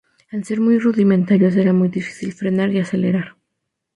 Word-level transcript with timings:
Al 0.31 0.43
ser 0.45 0.59
muy 0.59 0.79
rudimentarios 0.79 1.55
era 1.55 1.73
muy 1.73 1.87
difícil 1.87 2.33
frenar, 2.33 2.71
y 2.71 2.79
acelerar. 2.79 3.35